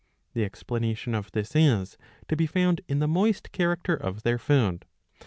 [0.01, 0.03] ^^
[0.33, 1.95] The explanation of this is
[2.27, 4.85] to be found in the moist character of their food.